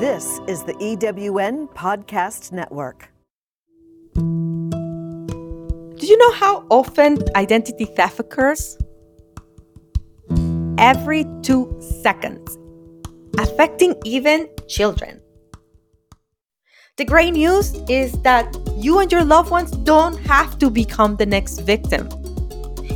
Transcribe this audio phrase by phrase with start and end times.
[0.00, 3.10] This is the EWN Podcast Network.
[4.14, 8.78] Do you know how often identity theft occurs?
[10.78, 12.56] Every two seconds,
[13.36, 15.20] affecting even children.
[16.96, 21.26] The great news is that you and your loved ones don't have to become the
[21.26, 22.08] next victim.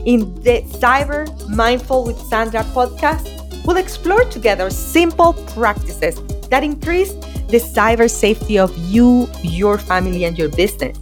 [0.06, 3.28] In the Cyber Mindful with Sandra podcast,
[3.66, 6.18] we'll explore together simple practices
[6.48, 7.12] that increase
[7.48, 10.98] the cyber safety of you, your family, and your business.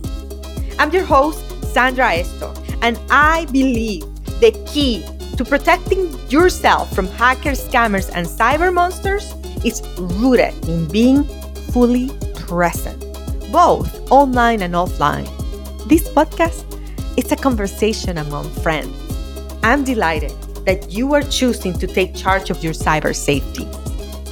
[0.79, 1.41] I'm your host,
[1.73, 4.03] Sandra Estok, and I believe
[4.41, 5.05] the key
[5.37, 9.33] to protecting yourself from hackers, scammers, and cyber monsters
[9.65, 11.25] is rooted in being
[11.73, 13.01] fully present,
[13.51, 15.29] both online and offline.
[15.89, 16.65] This podcast
[17.17, 18.95] is a conversation among friends.
[19.63, 20.33] I'm delighted
[20.67, 23.67] that you are choosing to take charge of your cyber safety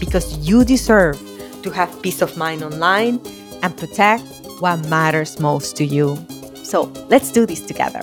[0.00, 1.20] because you deserve
[1.62, 3.20] to have peace of mind online
[3.62, 4.24] and protect
[4.58, 6.16] what matters most to you.
[6.64, 8.00] So let's do this together.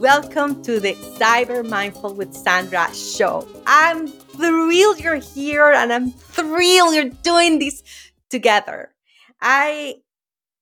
[0.00, 3.46] Welcome to the Cyber Mindful with Sandra show.
[3.66, 7.82] I'm thrilled you're here and I'm thrilled you're doing this
[8.30, 8.94] together.
[9.40, 9.96] I,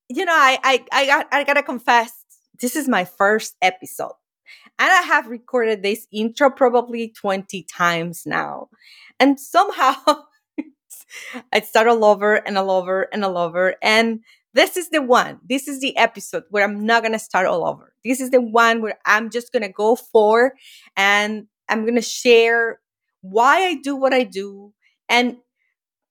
[0.08, 2.12] you know, I, I, I got, I gotta confess,
[2.60, 4.12] this is my first episode
[4.78, 8.68] and I have recorded this intro probably 20 times now.
[9.20, 9.94] And somehow
[11.52, 13.76] I start all over and all over and all over.
[13.82, 14.20] And
[14.54, 15.38] this is the one.
[15.48, 17.94] This is the episode where I'm not going to start all over.
[18.04, 20.54] This is the one where I'm just going to go for
[20.96, 22.80] and I'm going to share
[23.22, 24.72] why I do what I do.
[25.08, 25.38] And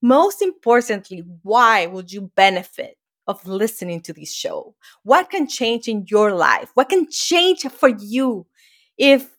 [0.02, 4.76] most importantly, why would you benefit of listening to this show?
[5.04, 6.72] What can change in your life?
[6.74, 8.48] What can change for you
[8.98, 9.30] if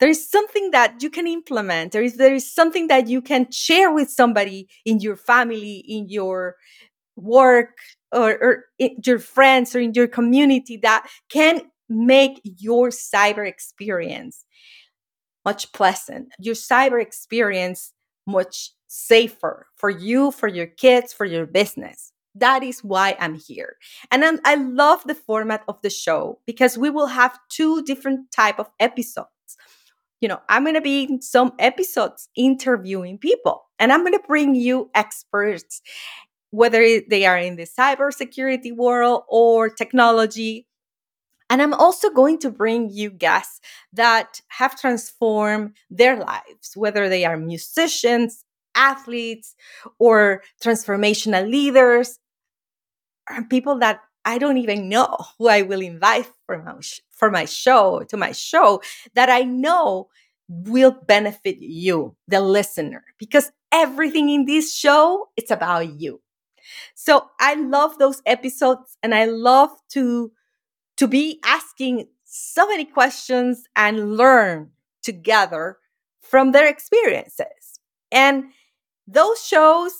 [0.00, 3.50] there is something that you can implement there is there is something that you can
[3.50, 6.56] share with somebody in your family in your
[7.16, 7.76] work
[8.12, 14.44] or, or your friends or in your community that can make your cyber experience
[15.44, 16.28] much pleasant.
[16.38, 17.92] Your cyber experience
[18.26, 23.76] much safer for you for your kids for your business that is why i'm here.
[24.10, 28.30] And I'm, i love the format of the show because we will have two different
[28.32, 29.28] type of episodes.
[30.20, 34.26] You know, I'm going to be in some episodes interviewing people and I'm going to
[34.26, 35.82] bring you experts,
[36.50, 40.66] whether they are in the cybersecurity world or technology.
[41.50, 43.60] And I'm also going to bring you guests
[43.92, 49.54] that have transformed their lives, whether they are musicians, athletes,
[49.98, 52.18] or transformational leaders,
[53.30, 56.74] or people that I don't even know who I will invite for my,
[57.10, 58.80] for my show, to my show,
[59.14, 60.08] that I know
[60.48, 66.20] will benefit you, the listener, because everything in this show, it's about you.
[66.94, 70.32] So I love those episodes and I love to,
[70.96, 74.70] to be asking so many questions and learn
[75.02, 75.78] together
[76.22, 77.78] from their experiences.
[78.10, 78.44] And
[79.06, 79.92] those shows,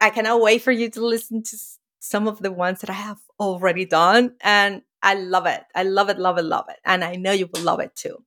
[0.00, 1.56] I cannot wait for you to listen to
[2.02, 4.34] some of the ones that I have already done.
[4.40, 5.62] And I love it.
[5.74, 6.76] I love it, love it, love it.
[6.84, 8.24] And I know you will love it too.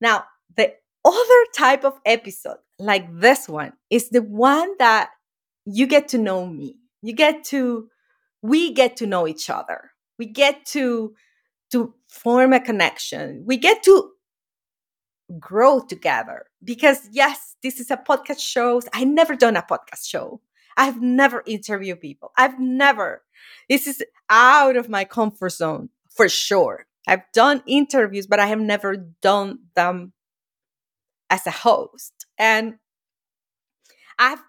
[0.00, 0.24] Now,
[0.56, 0.72] the
[1.04, 5.10] other type of episode, like this one, is the one that
[5.66, 6.76] you get to know me.
[7.02, 7.88] You get to,
[8.40, 9.90] we get to know each other.
[10.16, 11.14] We get to,
[11.72, 13.42] to form a connection.
[13.46, 14.10] We get to
[15.40, 18.80] grow together because yes, this is a podcast show.
[18.92, 20.40] I never done a podcast show.
[20.76, 22.32] I've never interviewed people.
[22.36, 23.22] I've never.
[23.68, 26.86] This is out of my comfort zone for sure.
[27.06, 30.12] I've done interviews, but I have never done them
[31.28, 32.26] as a host.
[32.38, 32.74] And
[34.18, 34.42] I've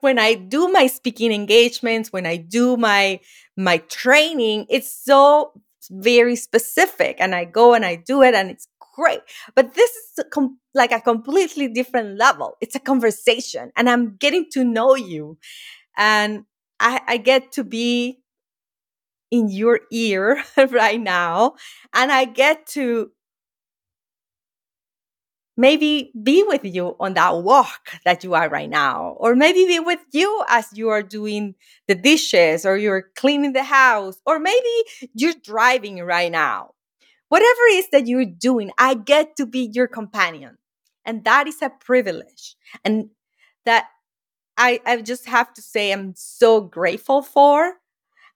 [0.00, 3.20] when I do my speaking engagements, when I do my
[3.56, 5.52] my training, it's so
[5.90, 8.68] very specific and I go and I do it and it's
[9.00, 9.20] great.
[9.54, 12.56] But this is com- like a completely different level.
[12.60, 15.38] It's a conversation and I'm getting to know you.
[15.96, 16.44] And
[16.80, 18.20] I, I get to be
[19.30, 21.54] in your ear right now.
[21.94, 23.10] And I get to
[25.56, 29.78] maybe be with you on that walk that you are right now, or maybe be
[29.78, 31.54] with you as you are doing
[31.88, 34.74] the dishes or you're cleaning the house, or maybe
[35.14, 36.70] you're driving right now
[37.30, 40.58] whatever it is that you're doing, I get to be your companion.
[41.06, 42.56] And that is a privilege.
[42.84, 43.10] And
[43.64, 43.86] that
[44.58, 47.74] I, I just have to say, I'm so grateful for.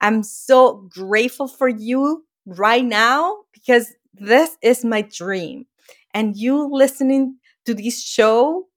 [0.00, 5.66] I'm so grateful for you right now because this is my dream.
[6.12, 8.68] And you listening to this show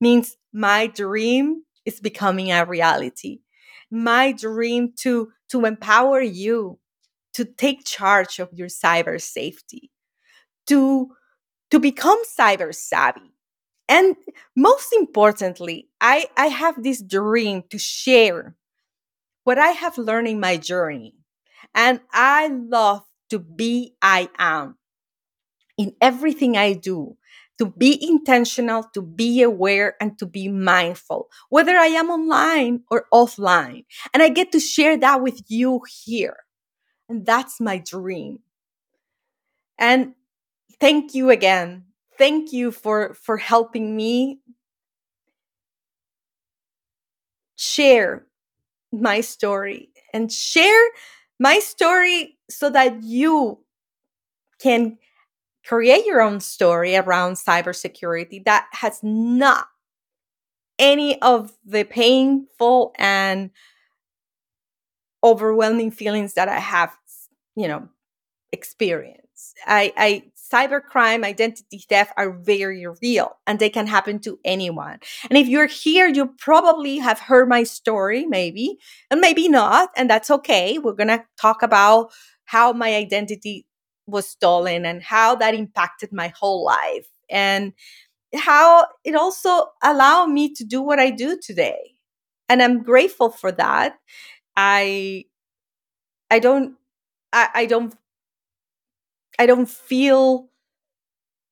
[0.00, 3.40] means my dream is becoming a reality.
[3.90, 6.78] My dream to, to empower you
[7.34, 9.90] to take charge of your cyber safety,
[10.66, 11.10] to,
[11.70, 13.32] to become cyber savvy.
[13.88, 14.16] And
[14.56, 18.56] most importantly, I, I have this dream to share
[19.44, 21.14] what I have learned in my journey.
[21.74, 24.76] And I love to be I am
[25.76, 27.16] in everything I do,
[27.58, 33.06] to be intentional, to be aware, and to be mindful, whether I am online or
[33.12, 33.84] offline.
[34.12, 36.43] And I get to share that with you here.
[37.14, 38.40] And that's my dream.
[39.78, 40.14] And
[40.80, 41.84] thank you again.
[42.18, 44.40] Thank you for, for helping me
[47.54, 48.26] share
[48.90, 50.88] my story and share
[51.38, 53.60] my story so that you
[54.60, 54.98] can
[55.64, 59.68] create your own story around cybersecurity that has not
[60.80, 63.50] any of the painful and
[65.24, 66.94] overwhelming feelings that I have,
[67.56, 67.88] you know,
[68.52, 69.54] experience.
[69.66, 75.00] I, I cybercrime, identity theft are very real and they can happen to anyone.
[75.28, 78.78] And if you're here, you probably have heard my story, maybe,
[79.10, 79.90] and maybe not.
[79.96, 80.78] And that's okay.
[80.78, 82.12] We're to talk about
[82.44, 83.66] how my identity
[84.06, 87.72] was stolen and how that impacted my whole life and
[88.34, 91.94] how it also allowed me to do what I do today.
[92.48, 93.96] And I'm grateful for that.
[94.56, 95.24] I
[96.30, 96.74] I don't
[97.34, 97.94] I, I don't
[99.38, 100.48] I don't feel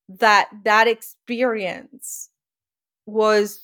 [0.09, 2.31] that that experience
[3.07, 3.61] was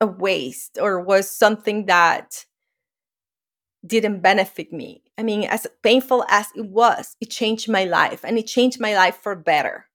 [0.00, 2.44] a waste or was something that
[3.86, 5.02] didn't benefit me.
[5.16, 8.94] I mean, as painful as it was, it changed my life and it changed my
[8.94, 9.86] life for better.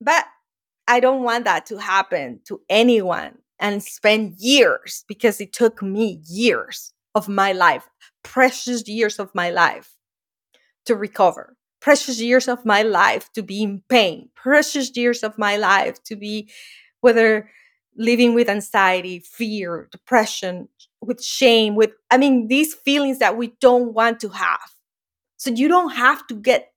[0.00, 0.26] But
[0.86, 6.20] I don't want that to happen to anyone and spend years because it took me
[6.26, 7.88] years of my life,
[8.24, 9.92] precious years of my life
[10.86, 15.56] to recover, precious years of my life to be in pain, precious years of my
[15.56, 16.50] life to be
[17.00, 17.48] whether
[17.96, 20.68] living with anxiety, fear, depression,
[21.00, 24.70] with shame, with, I mean, these feelings that we don't want to have.
[25.36, 26.72] So you don't have to get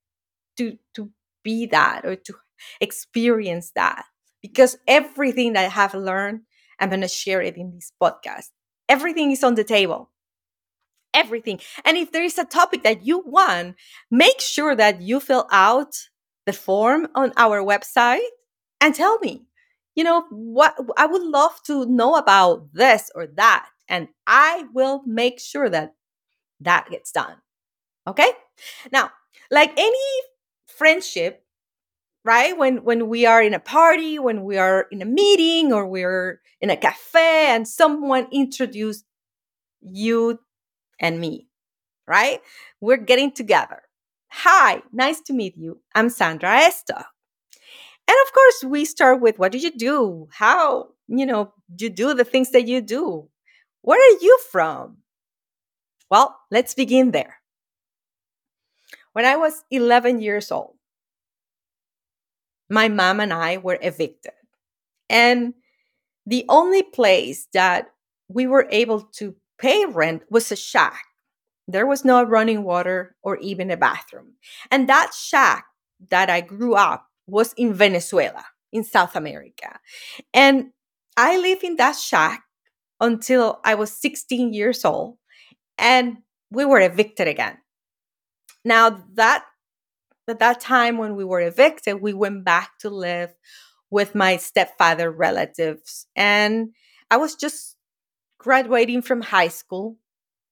[0.57, 1.09] to, to
[1.44, 2.33] be that or to
[2.81, 4.05] experience that
[4.41, 6.41] because everything that I have learned,
[6.79, 8.47] I'm going to share it in this podcast.
[8.89, 10.11] Everything is on the table.
[11.18, 11.60] Everything.
[11.84, 13.75] And if there is a topic that you want,
[14.12, 15.96] make sure that you fill out
[16.46, 18.28] the form on our website
[18.80, 19.48] and tell me
[19.98, 23.68] you know, what I would love to know about this or that.
[23.90, 25.96] And I will make sure that
[26.60, 27.38] that gets done.
[28.06, 28.30] Okay.
[28.92, 29.10] Now,
[29.50, 30.08] like any
[30.68, 31.44] friendship,
[32.24, 32.56] right?
[32.56, 36.42] When when we are in a party, when we are in a meeting or we're
[36.62, 39.04] in a cafe and someone introduced
[39.81, 40.40] you
[40.99, 41.47] and me,
[42.07, 42.41] right?
[42.81, 43.81] We're getting together.
[44.29, 45.81] Hi, nice to meet you.
[45.95, 47.05] I'm Sandra Estok.
[48.07, 50.27] And of course, we start with what do you do?
[50.31, 53.29] How, you know, you do the things that you do?
[53.81, 54.97] Where are you from?
[56.09, 57.38] Well, let's begin there.
[59.13, 60.75] When I was 11 years old,
[62.69, 64.33] my mom and I were evicted.
[65.09, 65.53] And
[66.25, 67.87] the only place that
[68.27, 71.04] we were able to pay rent was a shack.
[71.68, 74.33] There was no running water or even a bathroom.
[74.71, 75.66] And that shack
[76.09, 79.80] that I grew up was in Venezuela, in South America.
[80.33, 80.71] And
[81.18, 82.44] I lived in that shack
[82.99, 85.18] until I was 16 years old,
[85.78, 86.18] and
[86.49, 87.57] we were evicted again.
[88.64, 89.45] Now, that
[90.28, 93.33] at that time when we were evicted, we went back to live
[93.90, 96.07] with my stepfather relatives.
[96.16, 96.73] And
[97.09, 97.77] I was just
[98.47, 99.97] graduating from high school.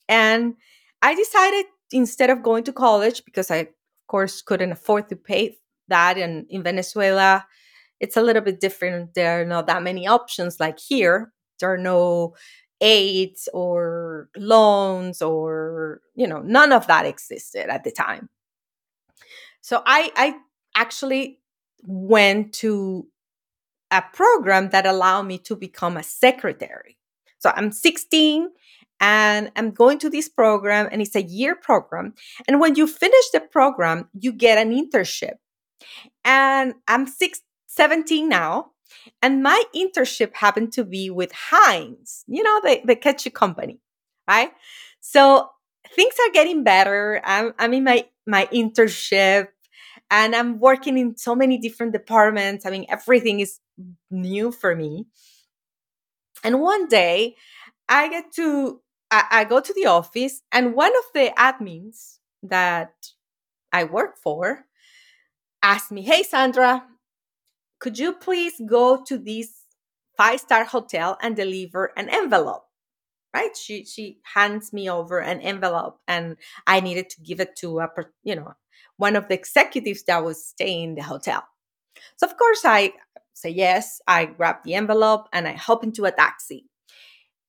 [0.09, 0.55] And
[1.01, 3.67] I decided instead of going to college, because I, of
[4.07, 7.45] course, couldn't afford to pay that and in venezuela
[7.99, 9.13] it's a little bit different.
[9.13, 10.59] There are not that many options.
[10.59, 12.35] Like here there are no
[12.81, 18.29] aids or loans or you know none of that existed at the time.
[19.61, 20.35] So i i
[20.75, 21.39] actually
[21.83, 23.07] went to
[23.91, 26.97] a program that allowed me to become a secretary
[27.45, 28.49] so i'm 16
[28.99, 32.13] and I'm going to this program, and it's a year program.
[32.47, 35.35] And when you finish the program, you get an internship.
[36.23, 38.71] And I'm six, 17 now.
[39.21, 43.79] And my internship happened to be with Heinz, you know, the, the ketchup company,
[44.27, 44.51] right?
[45.01, 45.49] So
[45.93, 47.21] things are getting better.
[47.23, 49.49] I'm, I'm in my, my internship
[50.09, 52.65] and I'm working in so many different departments.
[52.65, 53.59] I mean, everything is
[54.09, 55.05] new for me.
[56.45, 57.35] And one day
[57.89, 62.93] I get to, I, I go to the office, and one of the admins that
[63.73, 64.65] I work for
[65.63, 66.85] asked me, Hey, Sandra,
[67.79, 69.65] could you please go to this
[70.17, 72.63] five star hotel and deliver an envelope?
[73.33, 73.55] Right?
[73.57, 76.37] She she hands me over an envelope, and
[76.67, 77.89] I needed to give it to a
[78.23, 78.53] you know
[78.97, 81.43] one of the executives that was staying in the hotel.
[82.17, 82.93] So of course I
[83.35, 84.01] say yes.
[84.07, 86.65] I grab the envelope and I hop into a taxi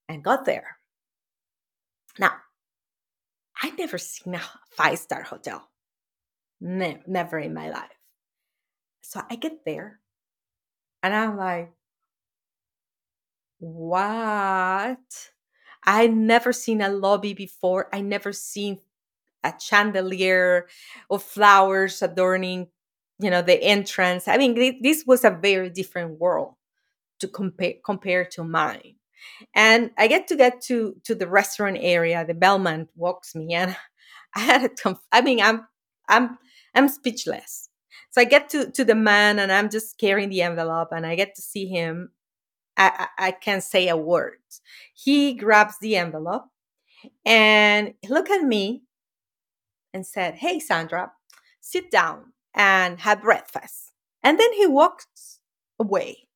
[0.07, 0.77] and got there.
[2.19, 2.33] Now,
[3.63, 4.41] I'd never seen a
[4.71, 5.67] five star hotel.
[6.61, 7.97] Ne- never in my life.
[9.01, 9.99] So I get there
[11.01, 11.71] and I'm like,
[13.59, 15.31] what?
[15.83, 17.89] I never seen a lobby before.
[17.93, 18.79] I never seen
[19.43, 20.67] a chandelier
[21.09, 22.67] of flowers adorning,
[23.19, 24.27] you know, the entrance.
[24.27, 26.53] I mean, this was a very different world
[27.19, 28.95] to compare compare to mine.
[29.55, 32.25] And I get to get to to the restaurant area.
[32.25, 33.75] The bellman walks me, and
[34.35, 34.69] I had a.
[34.69, 35.67] Conf- I mean, I'm
[36.09, 36.37] I'm
[36.75, 37.69] I'm speechless.
[38.11, 41.15] So I get to to the man, and I'm just carrying the envelope, and I
[41.15, 42.11] get to see him.
[42.77, 44.37] I, I, I can't say a word.
[44.93, 46.45] He grabs the envelope,
[47.25, 48.83] and look at me,
[49.93, 51.11] and said, "Hey, Sandra,
[51.61, 55.39] sit down and have breakfast." And then he walks
[55.79, 56.27] away.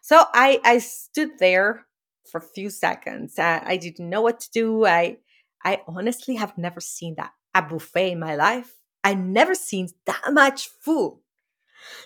[0.00, 1.86] So I I stood there
[2.30, 3.38] for a few seconds.
[3.38, 4.86] I, I didn't know what to do.
[4.86, 5.18] I
[5.64, 8.74] I honestly have never seen that a buffet in my life.
[9.04, 11.20] I never seen that much food.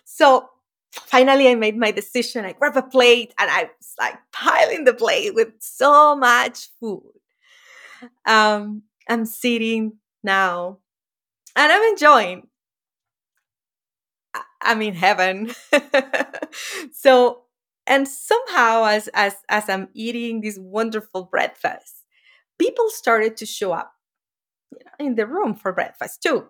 [0.05, 0.49] So
[0.93, 2.45] finally I made my decision.
[2.45, 7.13] I grabbed a plate and I was like piling the plate with so much food.
[8.27, 10.79] Um, I'm sitting now
[11.55, 12.49] and I'm enjoying.
[14.63, 15.53] I'm in heaven.
[16.93, 17.43] so
[17.87, 22.05] and somehow as as as i'm eating this wonderful breakfast
[22.59, 23.93] people started to show up
[24.99, 26.47] in the room for breakfast too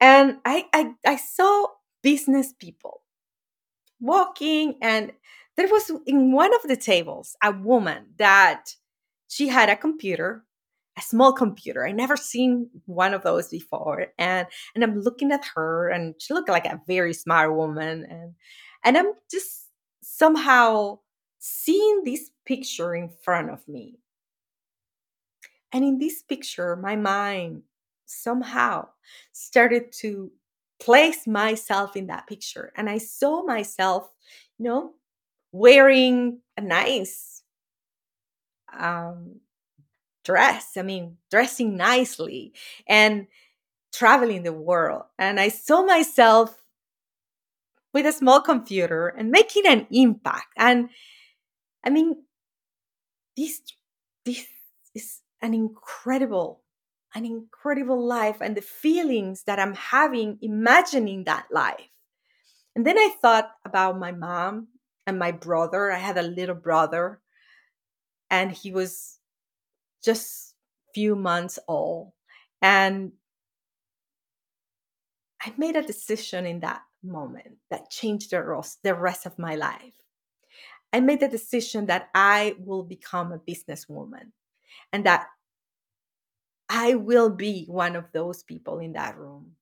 [0.00, 1.66] and I, I i saw
[2.02, 3.02] business people
[4.00, 5.12] walking and
[5.56, 8.74] there was in one of the tables a woman that
[9.28, 10.44] she had a computer
[10.98, 15.44] a small computer i never seen one of those before and and i'm looking at
[15.54, 18.34] her and she looked like a very smart woman and
[18.84, 19.68] and i'm just
[20.02, 20.98] somehow
[21.38, 23.98] seeing this picture in front of me.
[25.72, 27.62] And in this picture, my mind
[28.06, 28.88] somehow
[29.32, 30.32] started to
[30.80, 32.72] place myself in that picture.
[32.76, 34.08] And I saw myself,
[34.58, 34.92] you know,
[35.52, 37.42] wearing a nice
[38.76, 39.40] um,
[40.28, 40.76] dress.
[40.76, 42.52] I mean, dressing nicely
[42.86, 43.28] and
[43.94, 45.04] traveling the world.
[45.18, 46.54] And I saw myself
[47.94, 50.52] with a small computer and making an impact.
[50.58, 50.90] And
[51.82, 52.24] I mean,
[53.38, 53.62] this
[54.26, 54.44] this
[54.94, 56.60] is an incredible,
[57.14, 61.88] an incredible life, and the feelings that I'm having imagining that life.
[62.76, 64.68] And then I thought about my mom
[65.06, 65.90] and my brother.
[65.90, 67.22] I had a little brother,
[68.28, 69.17] and he was
[70.04, 70.54] just
[70.94, 72.12] few months old.
[72.62, 73.12] And
[75.40, 78.42] I made a decision in that moment that changed the
[78.94, 79.94] rest, of my life.
[80.92, 84.32] I made the decision that I will become a businesswoman
[84.92, 85.28] and that
[86.68, 89.52] I will be one of those people in that room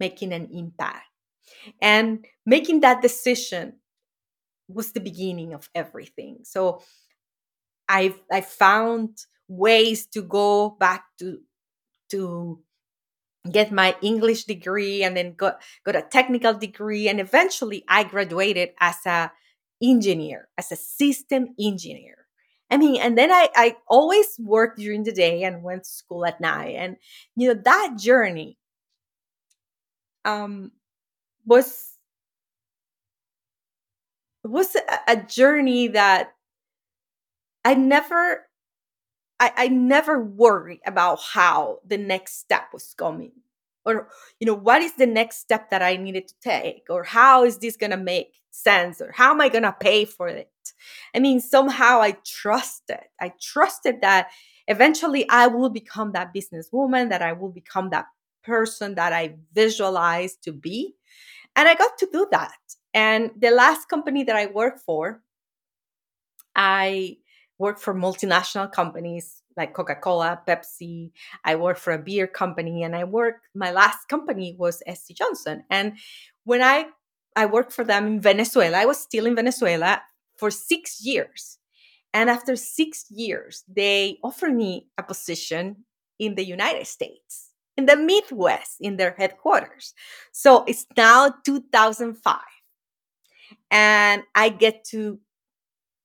[0.00, 1.06] making an impact.
[1.80, 3.74] And making that decision
[4.68, 6.40] was the beginning of everything.
[6.44, 6.82] So
[7.88, 11.40] I I found ways to go back to
[12.10, 12.60] to
[13.50, 18.70] get my English degree and then got got a technical degree and eventually I graduated
[18.80, 19.32] as a
[19.82, 22.26] engineer, as a system engineer.
[22.70, 26.26] I mean, and then I, I always worked during the day and went to school
[26.26, 26.74] at night.
[26.76, 26.96] And
[27.36, 28.58] you know, that journey
[30.24, 30.70] um
[31.46, 31.98] was
[34.44, 36.32] was a, a journey that
[37.64, 38.47] I never
[39.40, 43.32] I, I never worried about how the next step was coming
[43.88, 47.44] or you know what is the next step that i needed to take or how
[47.44, 50.50] is this going to make sense or how am i going to pay for it?
[51.14, 54.28] I mean somehow i trusted i trusted that
[54.66, 58.06] eventually i will become that businesswoman that i will become that
[58.42, 60.94] person that i visualized to be.
[61.56, 62.58] And i got to do that.
[62.94, 65.22] And the last company that i worked for
[66.54, 67.16] i
[67.58, 71.10] worked for multinational companies like Coca-Cola, Pepsi.
[71.44, 75.64] I worked for a beer company and I worked my last company was SC Johnson.
[75.68, 75.98] And
[76.44, 76.86] when I
[77.36, 80.02] I worked for them in Venezuela, I was still in Venezuela
[80.36, 81.58] for 6 years.
[82.12, 85.84] And after 6 years, they offered me a position
[86.18, 89.94] in the United States, in the Midwest, in their headquarters.
[90.32, 92.40] So it's now 2005.
[93.70, 95.20] And I get to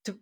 [0.05, 0.19] to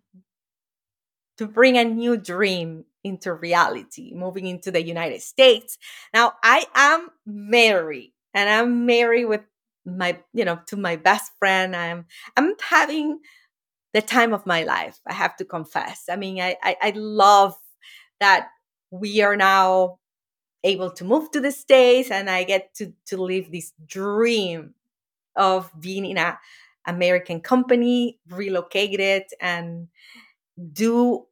[1.41, 5.79] to bring a new dream into reality, moving into the United States.
[6.13, 9.41] Now I am married and I'm married with
[9.83, 11.75] my, you know, to my best friend.
[11.75, 12.05] I'm
[12.37, 13.21] I'm having
[13.91, 16.03] the time of my life, I have to confess.
[16.11, 17.55] I mean, I I, I love
[18.19, 18.49] that
[18.91, 19.97] we are now
[20.63, 24.75] able to move to the States and I get to to live this dream
[25.35, 26.37] of being in a
[26.85, 29.87] American company, relocated and
[30.73, 31.25] do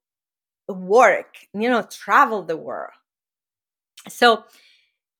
[0.73, 2.91] work, you know, travel the world.
[4.07, 4.43] So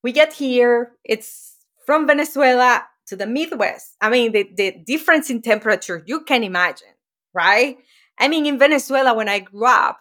[0.04, 3.96] we get here, it's from Venezuela to the Midwest.
[4.02, 6.94] I mean, the, the difference in temperature, you can imagine,
[7.34, 7.78] right?
[8.18, 10.00] I mean, in Venezuela, when I grew up,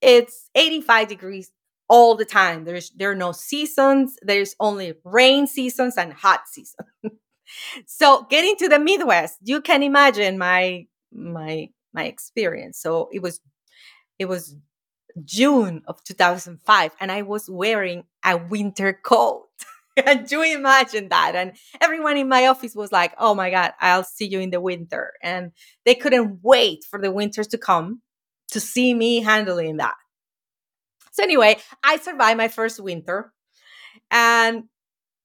[0.00, 1.50] it's 85 degrees
[1.88, 2.64] all the time.
[2.64, 4.16] There's there are no seasons.
[4.22, 6.88] There's only rain seasons and hot seasons.
[7.86, 12.80] so getting to the Midwest, you can imagine my my my experience.
[12.80, 13.40] So it was
[14.22, 14.56] it was
[15.24, 19.48] June of 2005 and I was wearing a winter coat.
[19.98, 21.34] Can you imagine that?
[21.34, 24.60] And everyone in my office was like, oh my God, I'll see you in the
[24.60, 25.12] winter.
[25.22, 25.52] And
[25.84, 28.00] they couldn't wait for the winters to come
[28.52, 29.94] to see me handling that.
[31.10, 33.32] So, anyway, I survived my first winter
[34.10, 34.64] and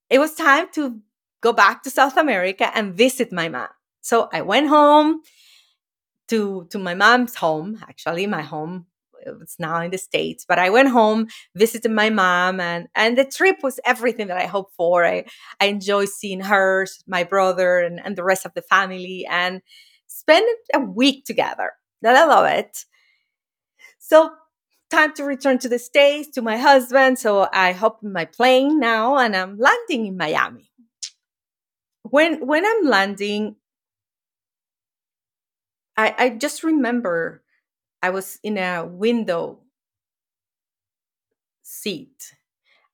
[0.10, 1.00] it was time to
[1.40, 3.70] go back to South America and visit my mom.
[4.02, 5.22] So, I went home
[6.30, 8.88] to, to my mom's home, actually, my home
[9.42, 13.26] it's now in the states but i went home visited my mom and and the
[13.26, 15.06] trip was everything that i hoped for.
[15.06, 15.26] I
[15.60, 19.62] i enjoyed seeing her my brother and, and the rest of the family and
[20.08, 21.74] spend a week together.
[22.02, 22.86] That i love it.
[24.00, 24.32] So
[24.90, 28.80] time to return to the states to my husband so i hop in my plane
[28.80, 30.72] now and i'm landing in miami.
[32.04, 33.56] When when i'm landing
[35.98, 37.44] I, I just remember
[38.04, 39.62] I was in a window
[41.64, 42.34] seat.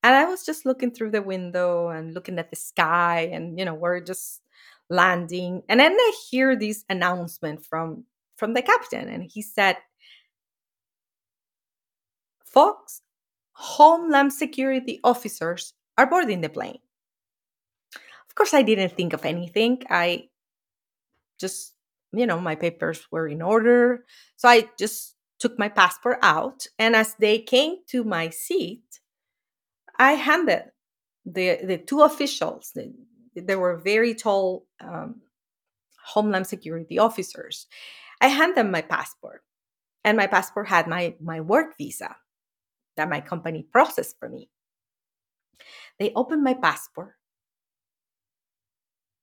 [0.03, 3.65] And I was just looking through the window and looking at the sky, and you
[3.65, 4.41] know, we're just
[4.89, 5.63] landing.
[5.69, 8.05] And then I hear this announcement from
[8.37, 9.77] from the captain, and he said,
[12.45, 13.01] Folks,
[13.51, 16.79] Homeland Security officers are boarding the plane.
[18.27, 19.83] Of course, I didn't think of anything.
[19.89, 20.29] I
[21.39, 21.72] just
[22.13, 24.05] you know, my papers were in order.
[24.35, 26.67] So I just took my passport out.
[26.77, 28.83] And as they came to my seat,
[29.97, 30.65] I handed
[31.25, 32.93] the, the two officials, the,
[33.35, 35.21] they were very tall um,
[36.05, 37.67] Homeland Security officers.
[38.21, 39.41] I handed them my passport.
[40.05, 42.15] And my passport had my, my work visa
[42.97, 44.49] that my company processed for me.
[45.97, 47.15] They opened my passport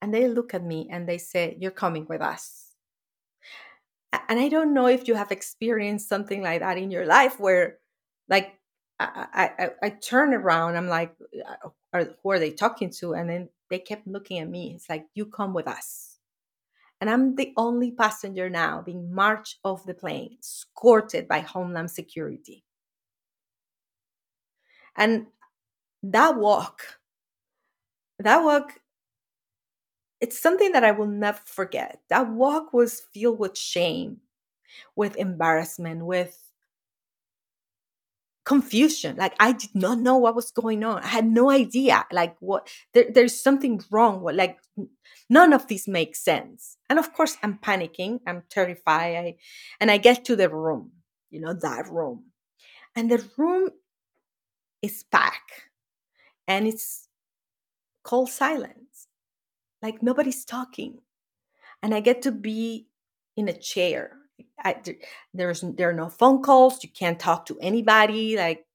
[0.01, 2.70] and they look at me and they say, You're coming with us
[4.29, 7.77] and i don't know if you have experienced something like that in your life where
[8.29, 8.57] like
[8.99, 11.15] i i, I turn around i'm like
[11.63, 13.13] uh, are, who are they talking to?
[13.13, 14.73] And then they kept looking at me.
[14.75, 16.17] It's like you come with us.
[16.99, 22.63] And i'm the only passenger now being marched off the plane escorted by homeland security.
[24.95, 25.27] And
[26.03, 26.81] that walk
[28.19, 28.79] that walk
[30.21, 31.99] it's something that I will never forget.
[32.09, 34.17] That walk was filled with shame,
[34.95, 36.37] with embarrassment, with
[38.45, 39.15] confusion.
[39.17, 41.01] Like I did not know what was going on.
[41.03, 42.05] I had no idea.
[42.11, 44.21] Like what there, there's something wrong.
[44.21, 44.59] What like
[45.29, 46.77] none of this makes sense.
[46.89, 48.19] And of course, I'm panicking.
[48.27, 49.15] I'm terrified.
[49.15, 49.35] I,
[49.79, 50.91] and I get to the room.
[51.31, 52.25] You know that room,
[52.95, 53.69] and the room
[54.81, 55.53] is packed,
[56.47, 57.07] and it's
[58.03, 58.90] called silence
[59.81, 60.99] like nobody's talking.
[61.83, 62.87] And i get to be
[63.35, 64.17] in a chair.
[64.63, 64.75] I,
[65.33, 66.83] there's there are no phone calls.
[66.83, 68.37] You can't talk to anybody.
[68.37, 68.65] Like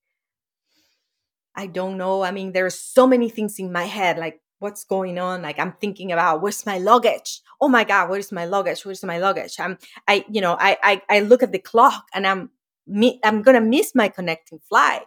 [1.54, 2.22] i don't know.
[2.22, 5.42] I mean there's so many things in my head like what's going on?
[5.42, 7.40] Like i'm thinking about where's my luggage?
[7.60, 8.84] Oh my god where's my luggage?
[8.84, 9.58] Where's my luggage?
[9.60, 12.50] I'm i you know i i, I look at the clock and i'm
[12.86, 15.02] me i'm gonna miss my connecting flight.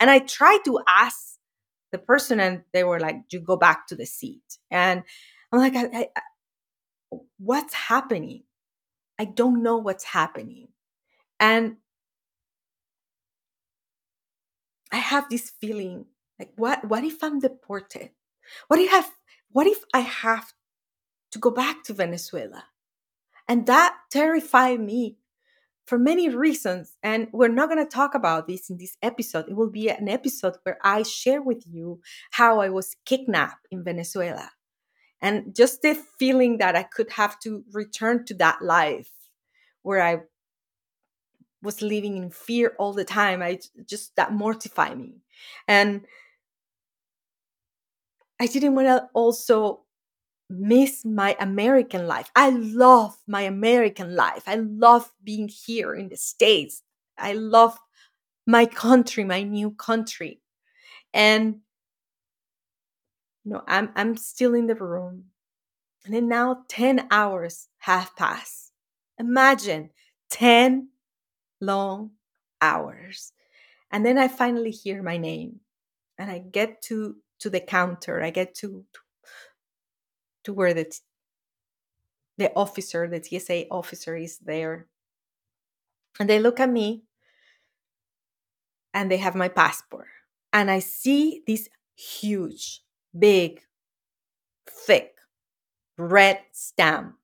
[0.00, 1.38] And i try to ask
[1.92, 4.58] the person and they were like you go back to the seat.
[4.70, 5.02] And
[5.52, 6.08] I'm like, I,
[7.12, 8.44] I, what's happening?
[9.18, 10.68] I don't know what's happening.
[11.38, 11.76] And
[14.90, 16.06] I have this feeling
[16.38, 18.10] like what what if I'm deported?
[18.68, 19.10] What if have
[19.50, 20.52] what if I have
[21.32, 22.64] to go back to Venezuela?
[23.48, 25.18] And that terrified me
[25.86, 26.96] for many reasons.
[27.02, 29.46] And we're not going to talk about this in this episode.
[29.48, 33.84] It will be an episode where I share with you how I was kidnapped in
[33.84, 34.50] Venezuela
[35.22, 39.08] and just the feeling that I could have to return to that life
[39.82, 40.18] where I
[41.62, 43.40] was living in fear all the time.
[43.40, 45.22] I just that mortified me.
[45.68, 46.02] And
[48.40, 49.82] I didn't want to also
[50.50, 52.30] miss my American life.
[52.34, 54.42] I love my American life.
[54.46, 56.82] I love being here in the States.
[57.16, 57.78] I love
[58.46, 60.40] my country, my new country.
[61.14, 61.60] And
[63.44, 65.24] you know, I'm I'm still in the room.
[66.04, 68.72] And then now 10 hours have passed.
[69.18, 69.90] Imagine
[70.30, 70.88] 10
[71.60, 72.10] long
[72.60, 73.32] hours.
[73.90, 75.60] And then I finally hear my name
[76.18, 78.22] and I get to to the counter.
[78.22, 78.84] I get to
[80.44, 80.92] to where the
[82.38, 84.86] the officer, the TSA officer is there.
[86.18, 87.04] And they look at me
[88.94, 90.08] and they have my passport.
[90.52, 92.82] And I see this huge,
[93.18, 93.60] big,
[94.68, 95.14] thick
[95.98, 97.16] red stamp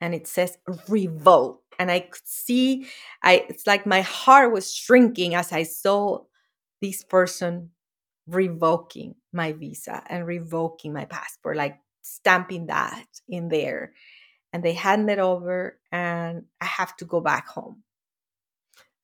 [0.00, 2.86] and it says revoke and i could see
[3.22, 6.18] i it's like my heart was shrinking as i saw
[6.82, 7.70] this person
[8.26, 13.92] revoking my visa and revoking my passport like stamping that in there.
[14.52, 17.82] And they hand it over and i have to go back home.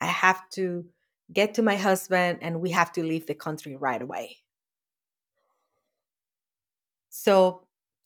[0.01, 0.87] I have to
[1.33, 4.39] get to my husband and we have to leave the country right away
[7.13, 7.63] so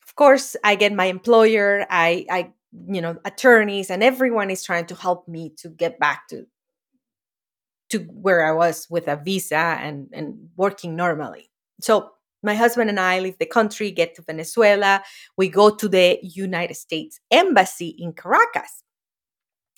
[0.07, 2.53] of course i get my employer i i
[2.89, 6.45] you know attorneys and everyone is trying to help me to get back to
[7.89, 11.49] to where i was with a visa and and working normally.
[11.81, 12.11] So
[12.43, 15.03] my husband and i leave the country get to venezuela
[15.39, 18.83] we go to the united states embassy in caracas.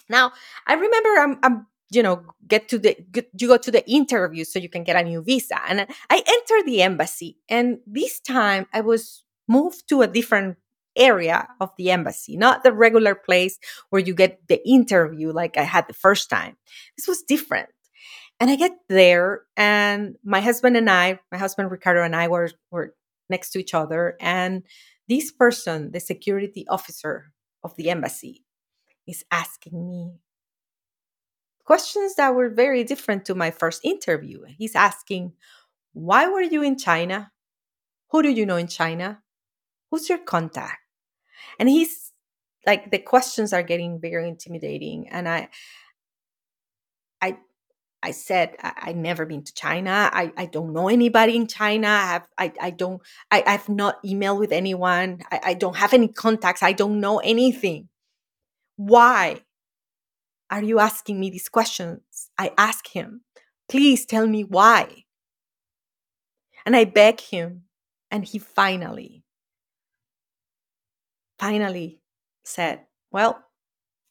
[0.08, 0.32] Now
[0.66, 4.44] i remember i'm, I'm you know get to the get, you go to the interview
[4.44, 8.66] so you can get a new visa and i enter the embassy and this time
[8.72, 10.56] i was moved to a different
[10.98, 13.58] area of the embassy, not the regular place
[13.90, 16.56] where you get the interview like I had the first time.
[16.96, 17.70] This was different.
[18.40, 22.50] And I get there, and my husband and I, my husband Ricardo and I were,
[22.70, 22.94] were
[23.28, 24.16] next to each other.
[24.20, 24.62] And
[25.08, 27.32] this person, the security officer
[27.64, 28.44] of the embassy,
[29.08, 30.20] is asking me
[31.68, 34.42] questions that were very different to my first interview.
[34.56, 35.34] He's asking,
[35.92, 37.30] Why were you in China?
[38.10, 39.20] Who do you know in China?
[39.90, 40.80] Who's your contact?
[41.60, 42.10] And he's
[42.64, 45.10] like the questions are getting very intimidating.
[45.10, 45.50] And I
[47.20, 47.36] I
[48.02, 50.08] I said I, I never been to China.
[50.10, 51.88] I, I don't know anybody in China.
[51.88, 55.20] I have I, I don't I, I've not emailed with anyone.
[55.30, 56.62] I, I don't have any contacts.
[56.62, 57.90] I don't know anything.
[58.76, 59.42] Why
[60.50, 62.30] are you asking me these questions?
[62.38, 63.22] I ask him,
[63.68, 65.04] please tell me why.
[66.64, 67.64] And I beg him,
[68.10, 69.24] and he finally
[71.38, 72.00] finally
[72.44, 72.80] said,
[73.10, 73.42] Well,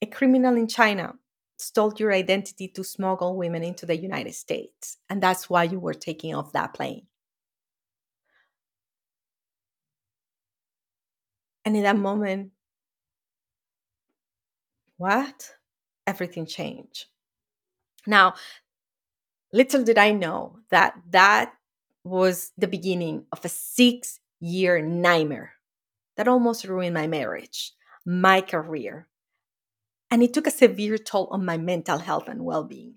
[0.02, 1.16] a criminal in China
[1.58, 5.94] stole your identity to smuggle women into the United States, and that's why you were
[5.94, 7.08] taking off that plane.
[11.66, 12.52] And in that moment,
[14.98, 15.52] what?
[16.08, 17.06] Everything changed.
[18.08, 18.34] Now,
[19.52, 21.54] little did I know that that
[22.04, 25.54] was the beginning of a six year nightmare
[26.16, 27.74] that almost ruined my marriage,
[28.06, 29.08] my career,
[30.10, 32.96] and it took a severe toll on my mental health and well being.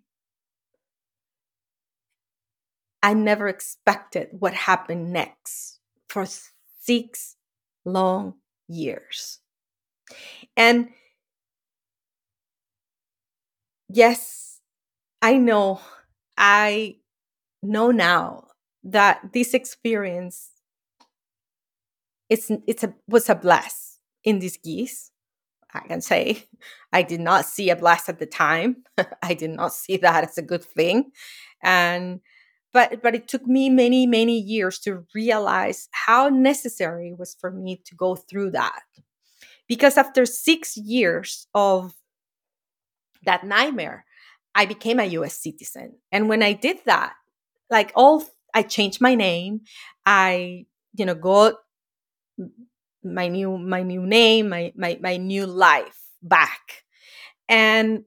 [3.02, 6.26] I never expected what happened next for
[6.80, 7.36] six
[7.84, 8.34] long
[8.68, 9.38] years.
[10.56, 10.90] And
[13.92, 14.60] yes,
[15.22, 15.80] I know,
[16.36, 16.96] I
[17.62, 18.48] know now
[18.84, 20.50] that this experience
[22.28, 25.10] it's it's a was a blast in disguise.
[25.74, 26.44] I can say
[26.92, 28.84] I did not see a blast at the time.
[29.22, 31.10] I did not see that as a good thing,
[31.62, 32.20] and
[32.72, 37.50] but but it took me many many years to realize how necessary it was for
[37.50, 38.82] me to go through that,
[39.68, 41.94] because after six years of
[43.24, 44.04] that nightmare,
[44.54, 45.34] I became a U.S.
[45.36, 47.14] citizen, and when I did that,
[47.70, 49.62] like all I changed my name,
[50.06, 51.54] I you know got
[53.02, 56.84] my new my new name my my, my new life back
[57.48, 58.04] and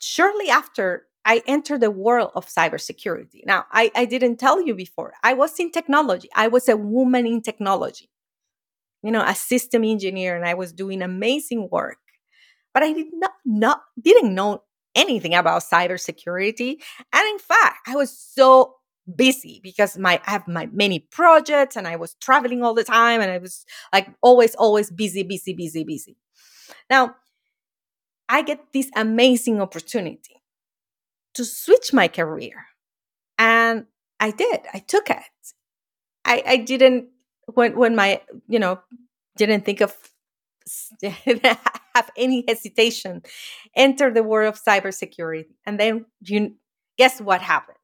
[0.00, 3.46] shortly after I entered the world of cybersecurity.
[3.46, 6.30] Now, I, I didn't tell you before, I was in technology.
[6.34, 8.10] I was a woman in technology,
[9.02, 11.98] you know, a system engineer, and I was doing amazing work.
[12.72, 14.62] But I did not, not didn't know
[14.94, 16.76] anything about cybersecurity.
[17.12, 18.76] And in fact, I was so
[19.16, 23.20] busy because my I have my many projects and I was traveling all the time
[23.20, 26.16] and I was like always, always busy, busy, busy, busy.
[26.88, 27.16] Now,
[28.28, 30.42] I get this amazing opportunity
[31.34, 32.66] to switch my career.
[33.38, 33.86] And
[34.20, 34.60] I did.
[34.72, 35.24] I took it.
[36.24, 37.08] I, I didn't
[37.54, 38.80] when when my, you know,
[39.36, 39.96] didn't think of
[41.94, 43.22] have any hesitation
[43.76, 46.54] enter the world of cybersecurity and then you
[46.98, 47.78] guess what happened?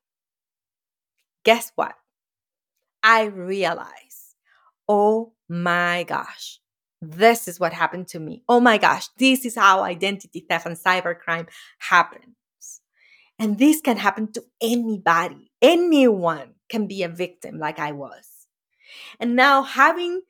[1.44, 1.94] Guess what?
[3.02, 4.34] I realized
[4.88, 6.60] oh my gosh
[7.02, 8.42] this is what happened to me.
[8.48, 12.34] Oh my gosh this is how identity theft and cybercrime happens.
[13.38, 15.50] And this can happen to anybody.
[15.60, 18.46] Anyone can be a victim like i was.
[19.20, 20.22] And now having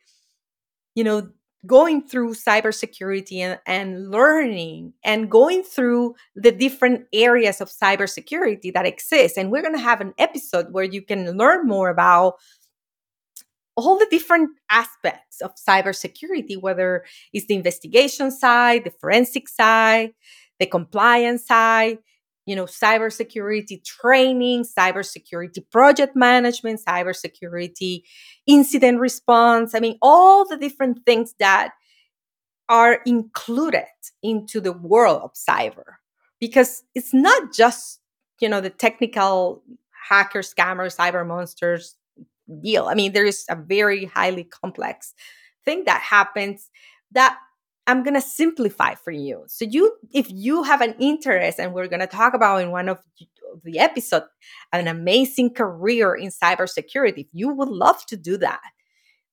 [0.95, 1.29] you know
[1.67, 8.87] going through cybersecurity and, and learning and going through the different areas of cybersecurity that
[8.87, 9.37] exist.
[9.37, 12.35] And we're going to have an episode where you can learn more about
[13.77, 20.13] all the different aspects of cybersecurity, whether it's the investigation side, the forensic side,
[20.59, 21.99] the compliance side,
[22.47, 28.03] you know, cybersecurity training, cybersecurity project management, cybersecurity
[28.47, 29.75] incident response.
[29.75, 31.73] I mean, all the different things that
[32.69, 33.85] are included
[34.23, 35.97] into the world of cyber
[36.41, 38.01] because it's not just,
[38.41, 39.63] you know, the technical
[40.09, 41.97] hacker, scammer, cyber monsters
[42.63, 42.87] deal.
[42.87, 45.15] I mean, there is a very highly complex
[45.65, 46.71] thing that happens
[47.13, 47.39] that
[47.87, 49.45] I'm going to simplify for you.
[49.47, 52.89] So you if you have an interest and we're going to talk about in one
[52.89, 52.99] of
[53.65, 54.25] the episode
[54.73, 58.61] an amazing career in cybersecurity, if you would love to do that,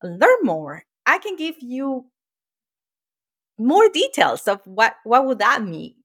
[0.03, 2.05] learn more, I can give you
[3.57, 5.95] more details of what what would that mean?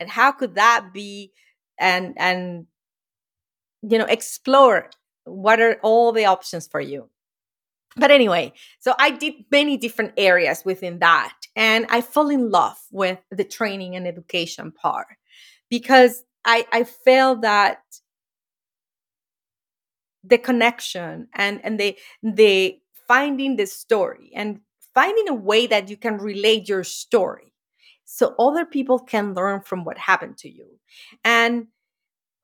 [0.00, 1.32] And how could that be?
[1.78, 2.66] And and
[3.82, 4.90] you know explore
[5.24, 7.08] what are all the options for you
[7.96, 11.34] but anyway, so I did many different areas within that.
[11.54, 15.06] And I fell in love with the training and education part
[15.68, 17.82] because I, I felt that
[20.24, 24.60] the connection and, and the, the finding the story and
[24.94, 27.52] finding a way that you can relate your story
[28.04, 30.66] so other people can learn from what happened to you.
[31.24, 31.68] And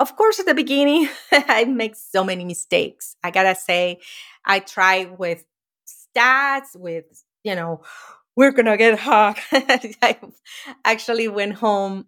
[0.01, 3.17] of course, at the beginning, I make so many mistakes.
[3.23, 4.01] I gotta say,
[4.45, 5.45] I try with
[5.87, 7.05] stats, with,
[7.45, 7.83] you know,
[8.37, 9.41] we're gonna get hacked.
[9.53, 10.19] I
[10.85, 12.07] actually went home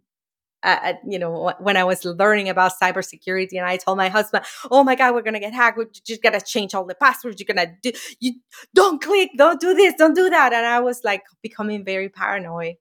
[0.62, 4.85] uh, you know, when I was learning about cybersecurity, and I told my husband, "Oh
[4.85, 5.79] my God, we're gonna get hacked.
[5.79, 7.40] We just gotta change all the passwords.
[7.40, 8.35] You're gonna do you
[8.74, 12.74] don't click, don't do this, don't do that." And I was like becoming very paranoid,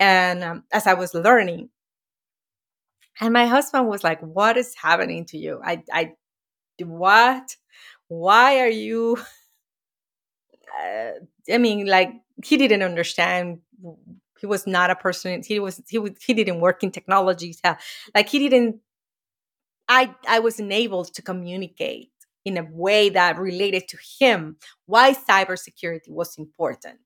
[0.00, 1.70] and um, as I was learning,
[3.20, 5.60] and my husband was like, What is happening to you?
[5.64, 6.12] I, I,
[6.82, 7.56] what?
[8.08, 9.18] Why are you?
[10.82, 11.12] Uh,
[11.52, 12.10] I mean, like,
[12.44, 13.60] he didn't understand.
[14.40, 15.42] He was not a person.
[15.46, 17.54] He was, he was, he didn't work in technology.
[18.14, 18.80] Like, he didn't,
[19.88, 22.10] I, I wasn't able to communicate
[22.44, 26.98] in a way that related to him why cybersecurity was important.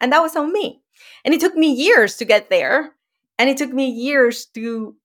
[0.00, 0.82] And that was on me.
[1.24, 2.94] And it took me years to get there.
[3.38, 4.96] And it took me years to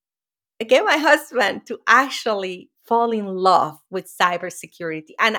[0.65, 5.12] get my husband to actually fall in love with cybersecurity.
[5.19, 5.38] And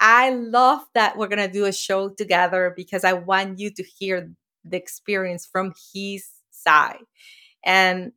[0.00, 3.82] I love that we're going to do a show together because I want you to
[3.82, 4.30] hear
[4.64, 7.04] the experience from his side.
[7.64, 8.12] And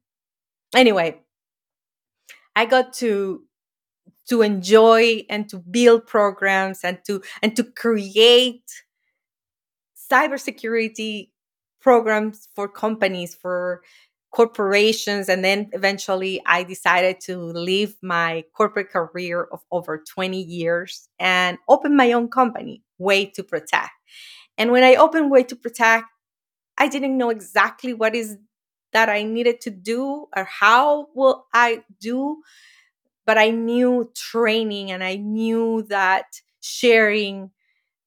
[0.75, 1.21] anyway,
[2.55, 3.43] I got to
[4.29, 8.63] to enjoy and to build programs and to and to create
[10.11, 11.29] cybersecurity
[11.81, 13.81] programs for companies for
[14.31, 21.09] corporations and then eventually i decided to leave my corporate career of over 20 years
[21.19, 23.89] and open my own company Way2Protect.
[24.57, 26.03] And when i opened Way2Protect
[26.77, 28.37] i didn't know exactly what is
[28.93, 32.41] that i needed to do or how will i do
[33.25, 36.25] but i knew training and i knew that
[36.61, 37.51] sharing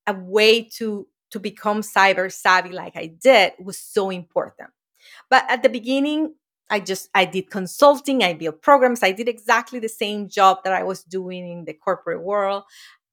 [0.06, 4.70] a way to to become cyber savvy like i did was so important
[5.30, 6.34] but at the beginning,
[6.70, 10.72] I just I did consulting, I built programs, I did exactly the same job that
[10.72, 12.64] I was doing in the corporate world.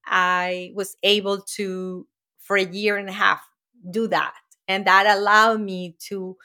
[0.05, 2.07] I was able to
[2.39, 3.41] for a year and a half
[3.89, 4.33] do that.
[4.67, 6.37] And that allowed me to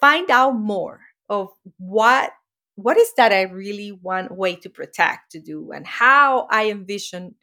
[0.00, 2.32] find out more of what
[2.76, 7.36] what is that I really want Way2Protect to do and how I envision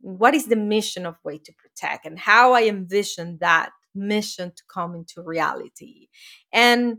[0.00, 5.22] what is the mission of Way2Protect and how I envision that mission to come into
[5.22, 6.08] reality.
[6.52, 6.98] And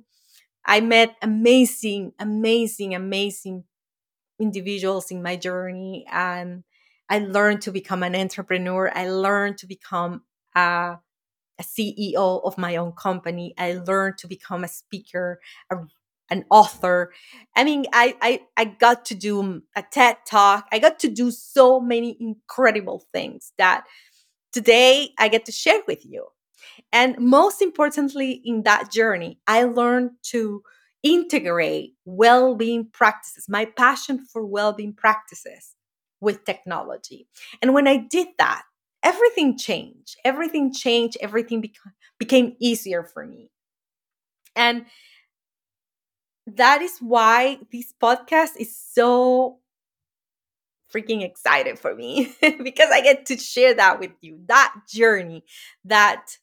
[0.65, 3.65] I met amazing, amazing, amazing
[4.39, 6.63] individuals in my journey and
[7.09, 8.91] I learned to become an entrepreneur.
[8.93, 10.23] I learned to become
[10.55, 10.97] a,
[11.59, 13.53] a CEO of my own company.
[13.57, 15.39] I learned to become a speaker,
[15.71, 15.77] a,
[16.31, 17.13] an author.
[17.55, 20.67] I mean, I, I I got to do a TED talk.
[20.71, 23.85] I got to do so many incredible things that
[24.53, 26.27] today I get to share with you.
[26.91, 30.63] And most importantly, in that journey, I learned to
[31.03, 35.75] integrate well being practices, my passion for well being practices
[36.21, 37.27] with technology.
[37.61, 38.63] And when I did that,
[39.03, 40.15] everything changed.
[40.23, 41.17] Everything changed.
[41.21, 43.51] Everything beca- became easier for me.
[44.55, 44.85] And
[46.47, 49.59] that is why this podcast is so
[50.93, 54.39] freaking excited for me because I get to share that with you.
[54.47, 55.43] That journey
[55.85, 56.37] that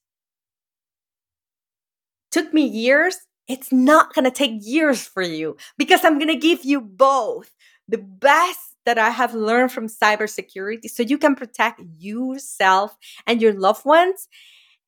[2.32, 3.16] took me years,
[3.48, 7.52] it's not going to take years for you because I'm going to give you both
[7.88, 13.52] the best that I have learned from cybersecurity so you can protect yourself and your
[13.52, 14.28] loved ones.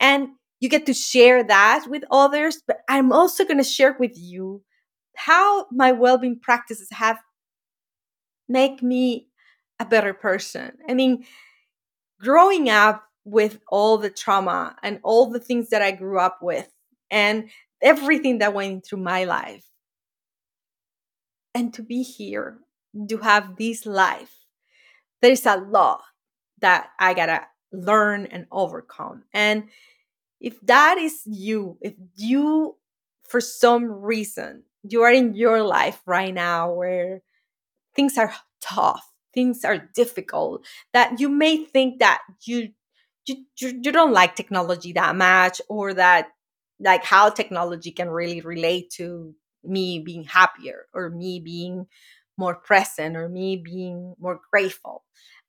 [0.01, 0.31] And
[0.61, 2.63] you get to share that with others.
[2.67, 4.63] But I'm also going to share with you
[5.17, 7.19] how my well-being practices have
[8.49, 9.29] make me
[9.79, 10.73] a better person.
[10.89, 11.25] I mean,
[12.21, 16.69] growing up with all the trauma and all the things that I grew up with
[17.11, 17.51] and
[17.83, 19.67] everything that went through my life.
[21.55, 22.59] And to be here,
[23.09, 24.35] to have this life,
[25.23, 26.03] there is a lot
[26.61, 29.25] that I gotta learn and overcome.
[29.33, 29.69] And
[30.41, 32.77] if that is you, if you,
[33.29, 37.23] for some reason, you are in your life right now where
[37.95, 42.71] things are tough, things are difficult, that you may think that you
[43.27, 46.29] you, you, you don't like technology that much or that
[46.81, 49.35] like how technology can really relate to
[49.65, 51.87] me being happier or me being
[52.37, 55.05] more present or me being more grateful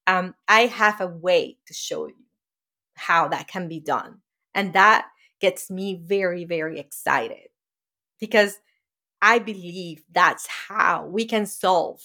[0.07, 2.15] um, i have a way to show you
[2.95, 4.19] how that can be done
[4.53, 5.07] and that
[5.41, 7.49] gets me very very excited
[8.19, 8.59] because
[9.21, 12.01] I believe that's how we can solve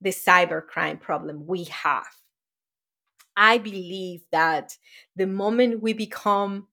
[0.00, 2.06] the cybercrime problem we have.
[3.36, 4.76] I believe that
[5.14, 6.66] the moment we become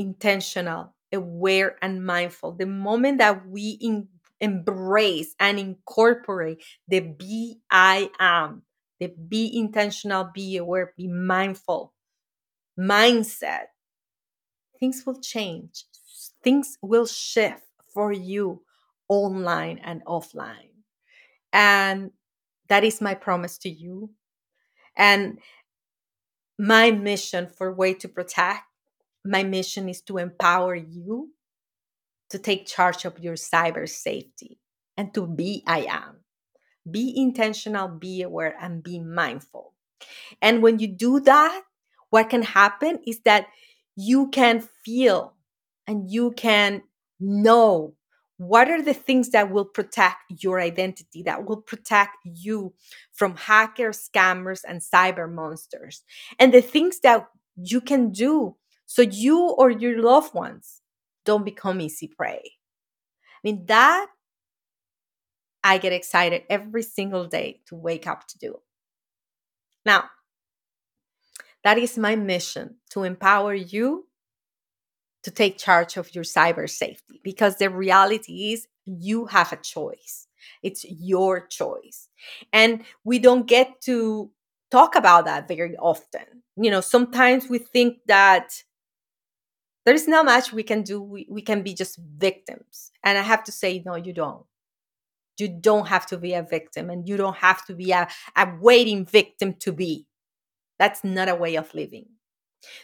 [0.00, 4.08] intentional, aware, and mindful, the moment that we in,
[4.40, 8.62] embrace and incorporate the be I am,
[9.00, 11.92] the be intentional, be aware, be mindful
[12.78, 13.66] mindset,
[14.78, 15.84] things will change,
[16.42, 18.62] things will shift for you
[19.08, 20.70] online and offline.
[21.52, 22.12] And
[22.68, 24.10] that is my promise to you.
[24.96, 25.38] And
[26.58, 28.60] my mission for Way2Protect,
[29.24, 31.30] my mission is to empower you
[32.30, 34.58] to take charge of your cyber safety
[34.96, 36.20] and to be I am.
[36.90, 39.74] Be intentional, be aware, and be mindful.
[40.40, 41.62] And when you do that,
[42.08, 43.46] what can happen is that
[43.96, 45.34] you can feel
[45.86, 46.82] and you can
[47.18, 47.94] know
[48.38, 52.72] what are the things that will protect your identity, that will protect you
[53.12, 56.02] from hackers, scammers, and cyber monsters,
[56.38, 58.56] and the things that you can do
[58.90, 60.82] so you or your loved ones
[61.24, 62.40] don't become easy prey.
[62.42, 64.08] I mean, that
[65.62, 68.56] I get excited every single day to wake up to do.
[69.86, 70.10] Now,
[71.62, 74.08] that is my mission to empower you
[75.22, 80.26] to take charge of your cyber safety because the reality is you have a choice.
[80.64, 82.08] It's your choice.
[82.52, 84.32] And we don't get to
[84.72, 86.42] talk about that very often.
[86.56, 88.64] You know, sometimes we think that
[89.84, 91.00] there's not much we can do.
[91.00, 92.92] We, we can be just victims.
[93.02, 94.44] And I have to say, no, you don't.
[95.38, 98.48] You don't have to be a victim and you don't have to be a, a
[98.60, 100.06] waiting victim to be.
[100.78, 102.06] That's not a way of living.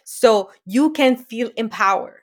[0.05, 2.21] So you can feel empowered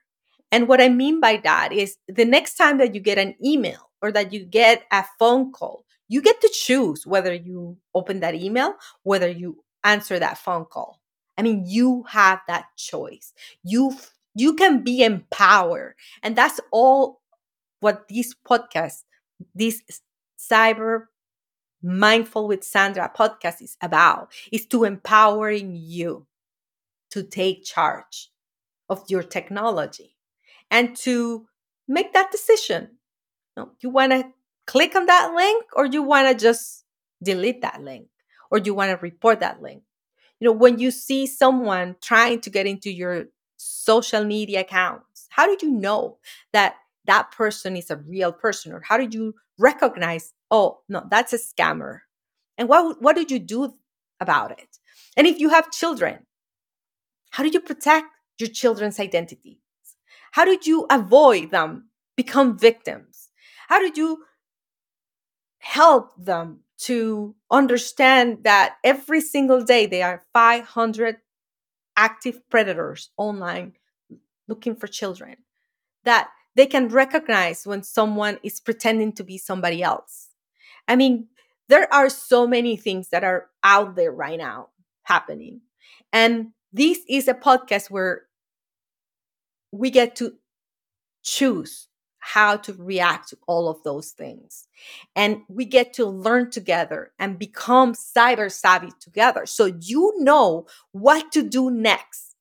[0.54, 3.90] and what I mean by that is the next time that you get an email
[4.04, 8.36] or that you get a phone call, you get to choose whether you open that
[8.36, 11.02] email, whether you answer that phone call.
[11.40, 13.34] I mean, you have that choice.
[13.64, 13.98] You
[14.36, 15.96] you can be empowered.
[16.22, 17.22] And that's all
[17.80, 19.04] what this podcast,
[19.54, 19.82] this
[20.40, 21.06] cyber
[21.82, 26.28] mindful with Sandra podcast is about, is to empowering you
[27.12, 28.30] to take charge
[28.90, 30.16] of your technology
[30.72, 31.48] and to
[31.88, 32.98] make that decision
[33.80, 34.26] you want to
[34.66, 36.86] click on that link or you want to just
[37.22, 38.08] delete that link
[38.52, 39.84] or you want to report that link.
[40.40, 43.26] You know, when you see someone trying to get into your
[43.84, 46.18] social media accounts, how do you know
[46.54, 46.76] that
[47.06, 48.72] that person is a real person?
[48.72, 52.00] Or how did you recognize oh no that's a scammer?
[52.58, 53.74] And what what did you do
[54.20, 54.78] about it?
[55.18, 56.26] And if you have children
[57.34, 58.06] how do you protect
[58.38, 59.58] your children's identities?
[60.34, 63.30] How did you avoid them become victims?
[63.70, 64.24] How did you
[65.58, 71.18] help them to understand that every single day there are 500
[71.96, 73.74] active predators online
[74.48, 75.38] looking for children
[76.04, 80.30] that they can recognize when someone is pretending to be somebody else.
[80.88, 81.28] I mean,
[81.70, 84.70] there are so many things that are out there right now
[85.04, 85.62] happening.
[86.12, 88.24] And this is a podcast where
[89.72, 90.34] we get to
[91.24, 91.88] choose
[92.26, 94.68] how to react to all of those things.
[95.14, 99.46] And we get to learn together and become cyber savvy together.
[99.46, 102.36] So you know what to do next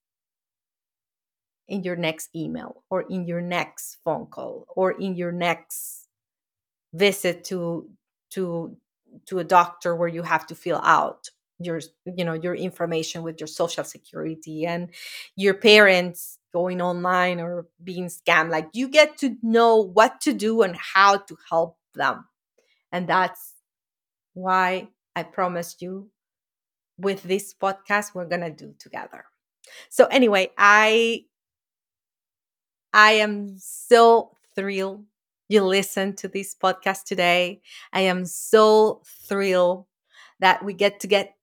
[1.66, 6.06] in your next email or in your next phone call or in your next
[6.92, 7.90] visit to
[8.30, 8.76] to
[9.26, 11.30] to a doctor where you have to fill out
[11.64, 14.90] your you know your information with your social security and
[15.36, 20.62] your parents going online or being scammed like you get to know what to do
[20.62, 22.26] and how to help them
[22.92, 23.54] and that's
[24.34, 26.08] why i promised you
[26.98, 29.24] with this podcast we're going to do together
[29.88, 31.24] so anyway i
[32.92, 35.04] I am so thrilled
[35.48, 37.60] you listened to this podcast today.
[37.92, 39.86] I am so thrilled
[40.40, 41.34] that we get to get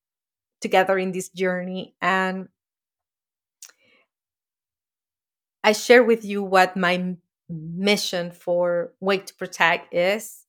[0.61, 2.49] together in this journey and
[5.63, 7.15] I share with you what my
[7.49, 10.45] mission for Way2Protect is.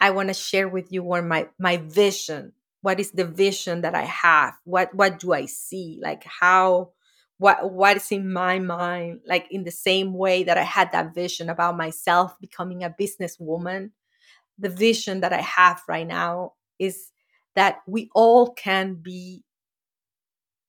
[0.00, 2.52] I want to share with you what my my vision.
[2.82, 4.54] What is the vision that I have?
[4.64, 5.98] What what do I see?
[6.00, 6.92] Like how
[7.38, 11.14] what what is in my mind like in the same way that i had that
[11.14, 13.90] vision about myself becoming a businesswoman
[14.58, 17.12] the vision that i have right now is
[17.58, 19.42] that we all can be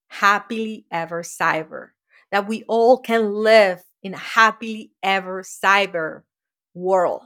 [0.10, 1.90] happily ever cyber
[2.32, 6.24] that we all can live in a happily ever cyber
[6.74, 7.24] world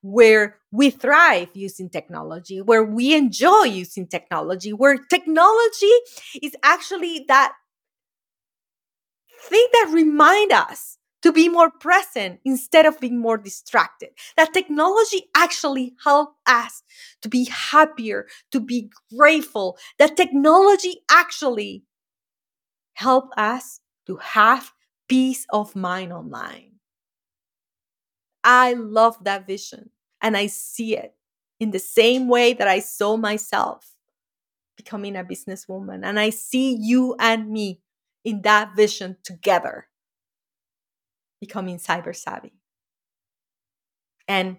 [0.00, 5.92] where we thrive using technology, where we enjoy using technology, where technology
[6.40, 7.52] is actually that
[9.48, 14.10] thing that remind us to be more present instead of being more distracted.
[14.36, 16.82] That technology actually help us
[17.22, 19.78] to be happier, to be grateful.
[19.98, 21.84] That technology actually
[22.94, 24.72] help us to have
[25.08, 26.72] peace of mind online.
[28.44, 31.14] I love that vision and I see it
[31.60, 33.94] in the same way that I saw myself
[34.76, 36.00] becoming a businesswoman.
[36.04, 37.80] And I see you and me
[38.24, 39.88] in that vision together,
[41.42, 42.52] becoming cyber savvy
[44.28, 44.58] and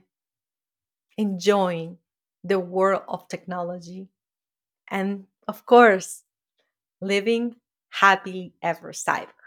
[1.17, 1.97] enjoying
[2.43, 4.09] the world of technology.
[4.89, 6.23] And of course,
[6.99, 7.55] living
[7.89, 9.39] happy ever cyber.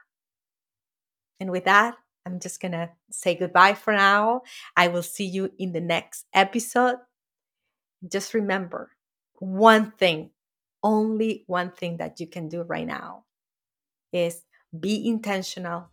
[1.39, 4.41] And with that, I'm just to say goodbye for now.
[4.74, 6.97] I will see you in the next episode.
[8.11, 8.93] Just remember
[9.41, 10.30] one thing,
[10.82, 13.24] only one thing that you can do right now
[14.11, 14.43] is
[14.80, 15.91] be intentional,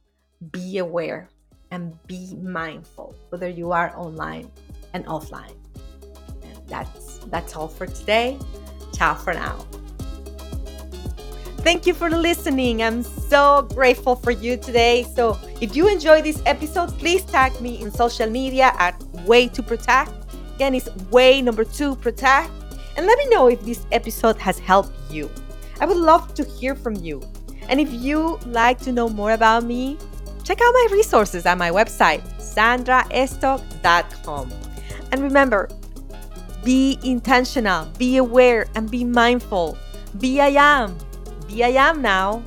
[0.52, 1.30] be aware,
[1.74, 4.52] and be mindful, whether you are online
[4.94, 5.56] and offline.
[6.68, 8.38] That's that's all for today.
[8.94, 9.66] Ciao for now.
[11.66, 12.84] Thank you for listening.
[12.84, 15.08] I'm so grateful for you today.
[15.16, 20.14] So, if you enjoyed this episode, please tag me in social media at Way2Protect.
[20.56, 22.52] Again, it's Way number two Protect.
[22.98, 25.32] And let me know if this episode has helped you.
[25.80, 27.24] I would love to hear from you.
[27.70, 29.98] And if you like to know more about me,
[30.44, 34.52] check out my resources at my website, sandraestok.com.
[35.12, 35.70] And remember,
[36.64, 39.78] be intentional, be aware, and be mindful.
[40.20, 40.96] Be I am.
[41.48, 42.44] Be I am now.